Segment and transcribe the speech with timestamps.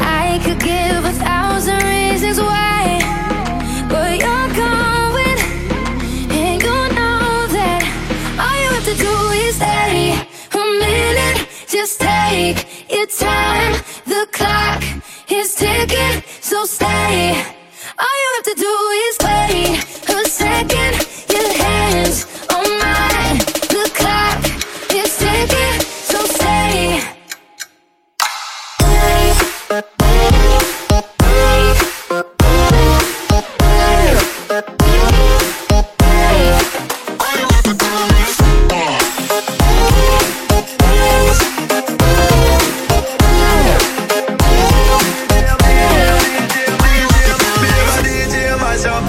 [0.00, 2.98] I could give a thousand reasons why,
[3.88, 5.38] but you're going,
[6.30, 7.82] and you know that
[8.42, 10.16] all you have to do is stay
[10.52, 11.46] a minute.
[11.68, 13.74] Just take your time.
[14.06, 14.82] The clock
[15.30, 17.44] is ticking, so stay.
[17.98, 18.74] All you have to do
[19.06, 21.11] is wait a second.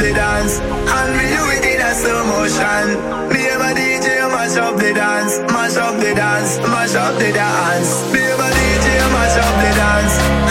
[0.04, 0.60] The dance.
[0.60, 2.86] And we do it in a slow motion.
[3.32, 5.40] Baby DJ mash up the dance.
[5.54, 8.04] Mash up the dance Mash up the dance.
[8.12, 10.43] Baby DJ mash up the dance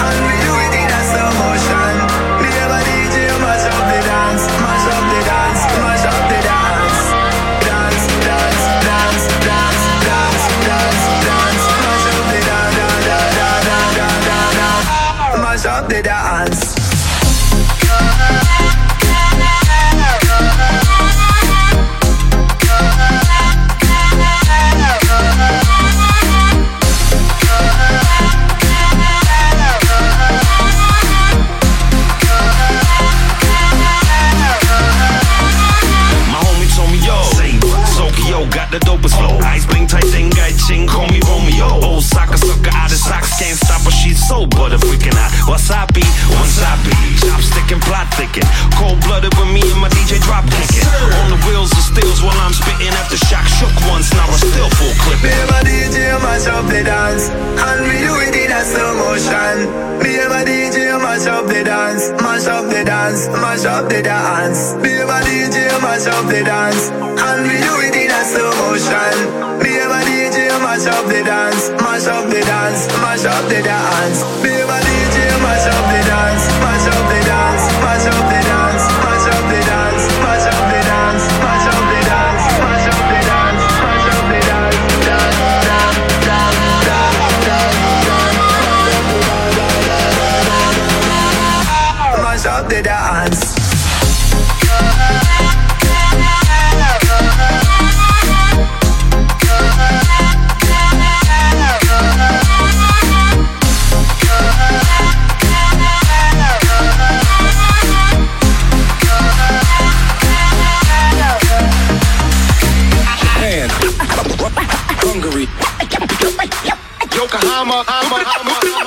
[48.38, 48.72] and.
[48.78, 50.86] Cold blooded with me and my DJ drop kicking.
[51.22, 54.70] On the wheels of steels while I'm spitting after shock shook once, now I'm still
[54.78, 55.28] full clipping.
[55.28, 57.28] Me and my DJ mash up the dance.
[57.28, 59.56] And we do it in a slow motion.
[60.00, 62.10] Me and my DJ mash up the dance.
[62.22, 64.74] Mash up the dance Mash up the dance.
[64.80, 66.90] Baby DJ mash up the dance.
[66.90, 69.14] And we do it in a slow motion.
[69.60, 71.70] Baby DJ mash up the dance.
[71.82, 74.18] Mash up the dance Mash up the dance.
[74.42, 76.01] Me and my DJ mash up the dance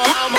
[0.04, 0.35] Hama,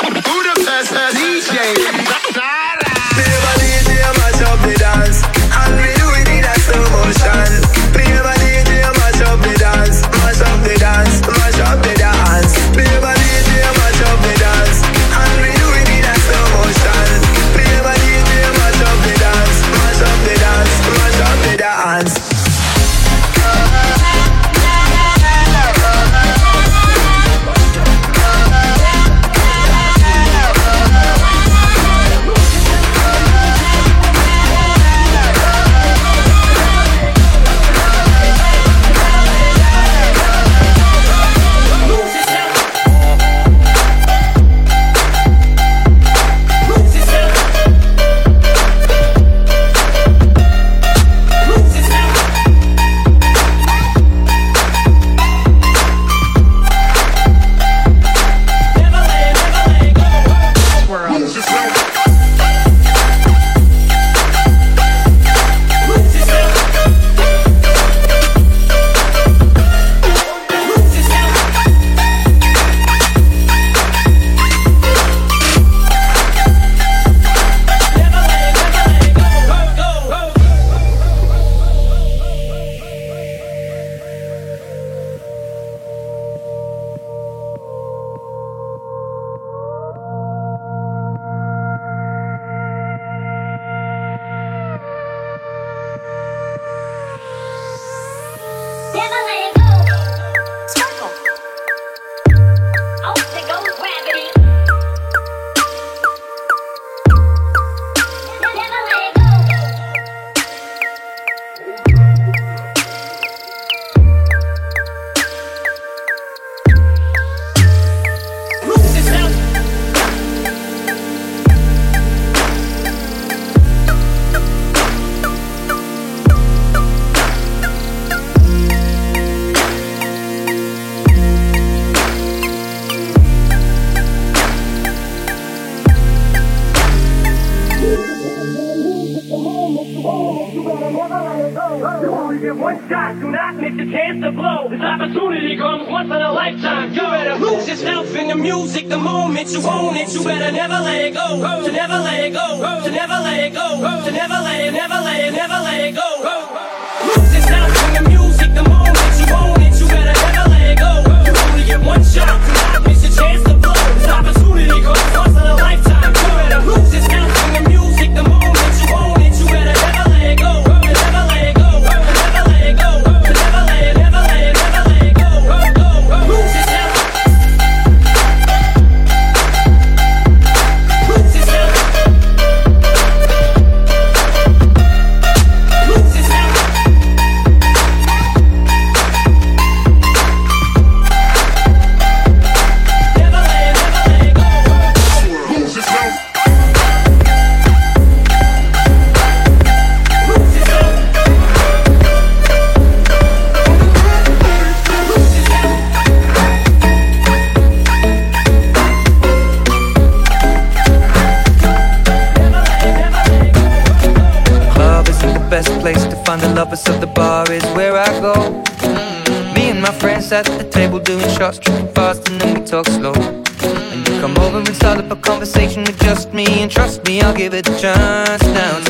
[221.36, 223.12] shots tripping fast and then we talk slow.
[223.12, 227.20] And you come over and start up a conversation with just me, and trust me,
[227.20, 228.85] I'll give it a chance now.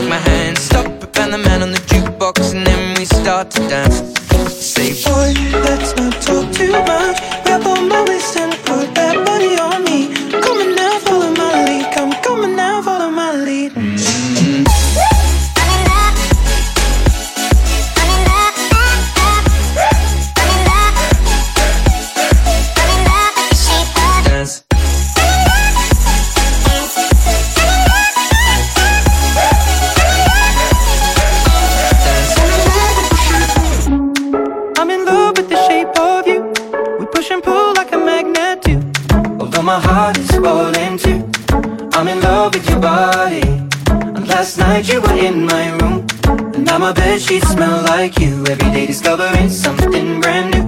[47.26, 50.64] sheets smell like you Every day discovering something brand new.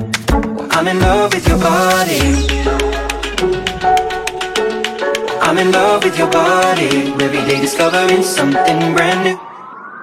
[0.70, 2.20] I'm in love with your body.
[5.40, 7.14] I'm in love with your body.
[7.24, 9.38] Every day discovering something brand new.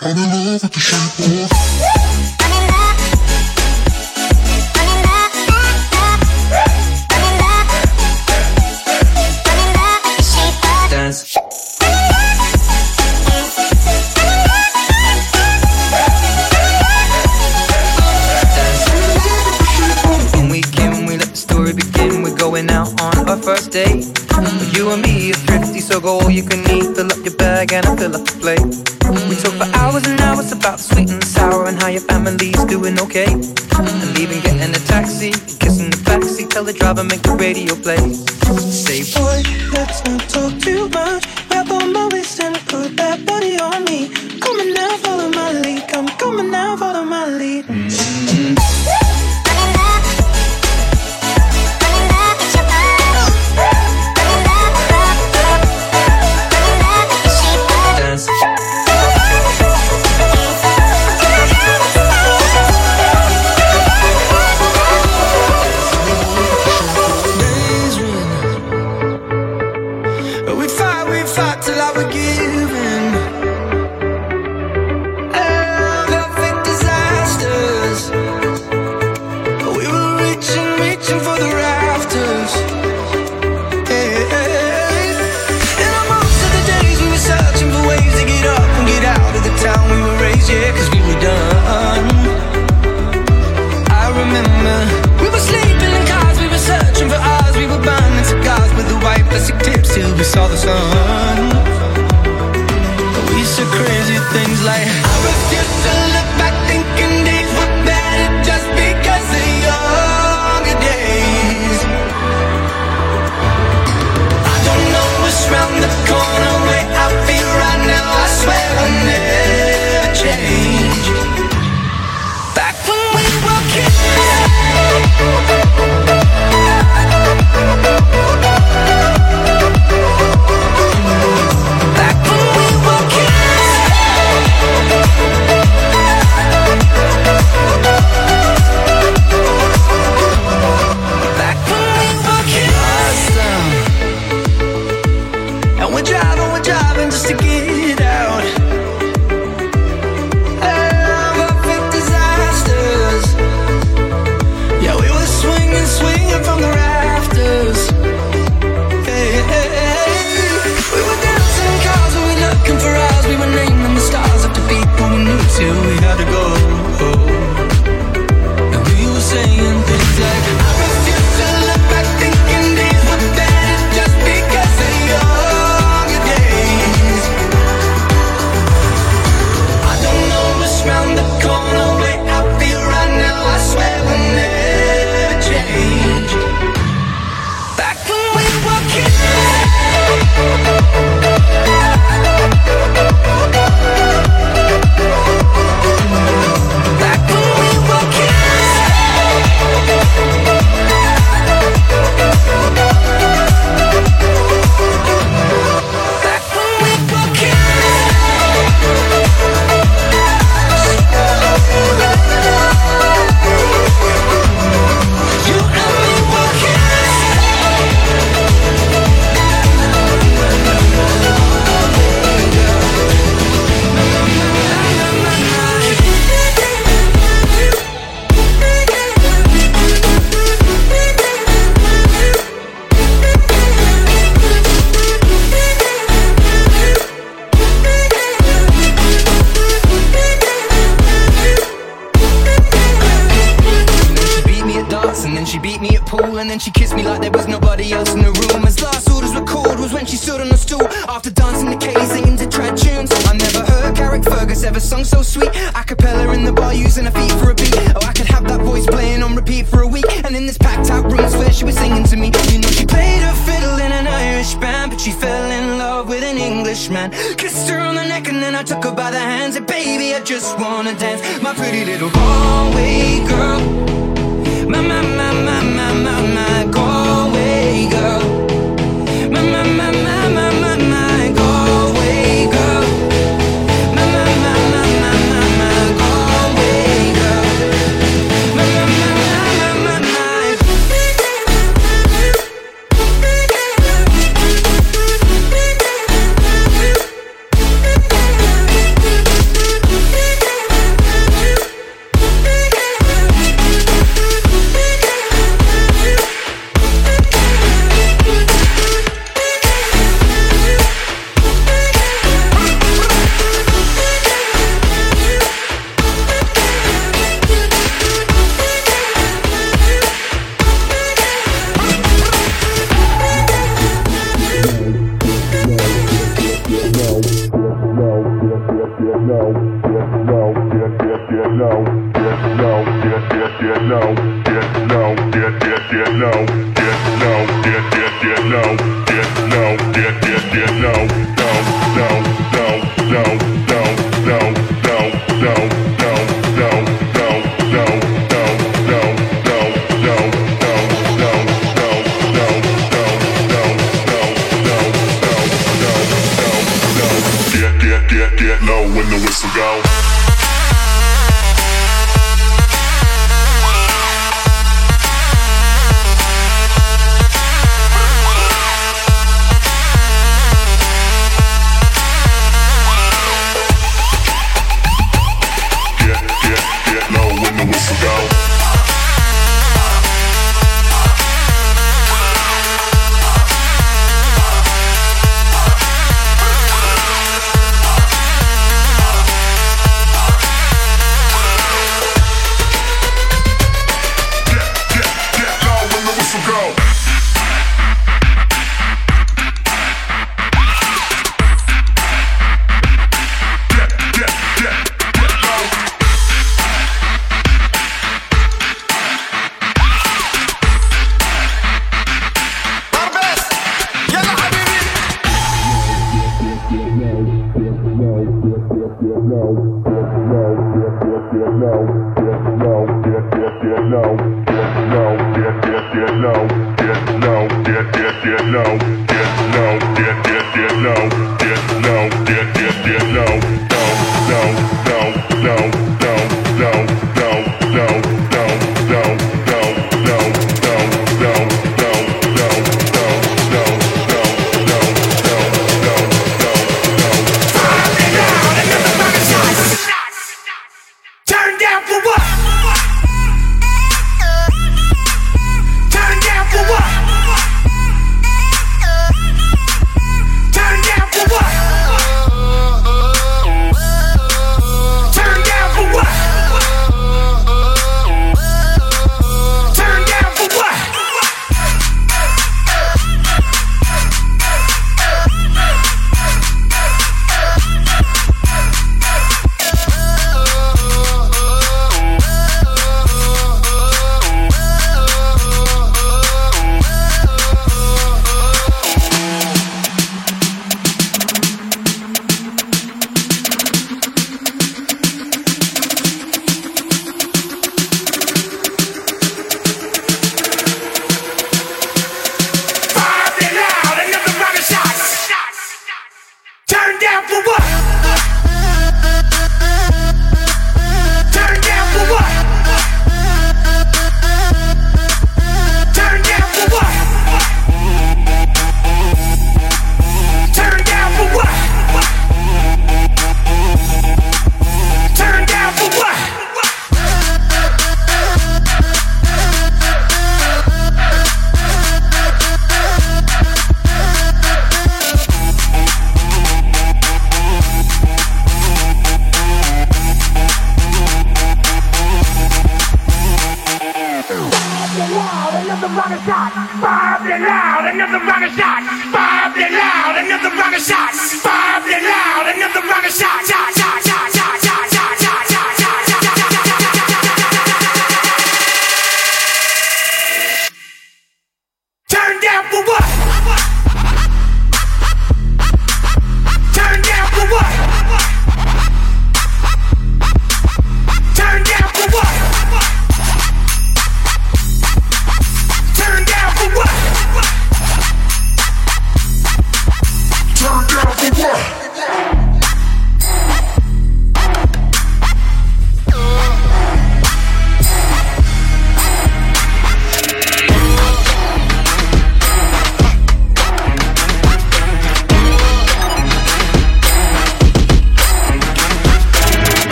[0.00, 1.87] I'm in love with the shape of
[26.00, 26.20] Go.
[26.20, 26.94] all you can eat.
[26.94, 28.27] Fill up your bag and I fill up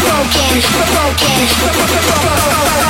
[0.00, 2.85] broken, broken.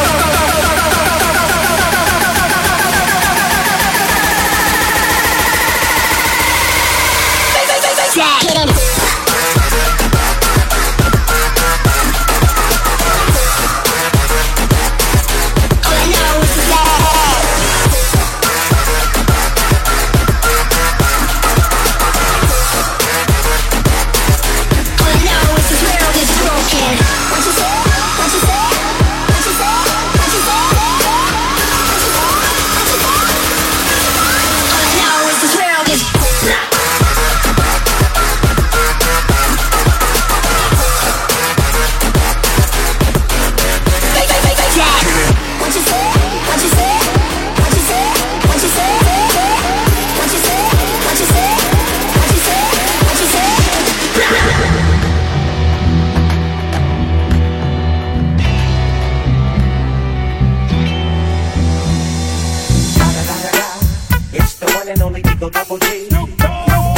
[65.38, 66.08] go double G.
[66.10, 66.94] No, no,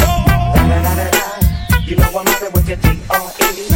[1.85, 3.69] you know I'm mobbing with your G-R-E.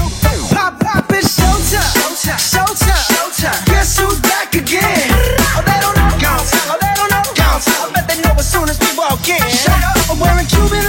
[0.54, 3.66] Pop, pop, it's showtime, showtime, showtime.
[3.66, 5.08] Guess who's back again?
[5.54, 6.10] Oh, they don't know.
[6.20, 6.46] Gone.
[6.70, 7.22] Oh, they don't know.
[7.38, 9.40] I bet they know as soon as we walk in.
[9.50, 10.81] Shut up, I'm wearing Cuban.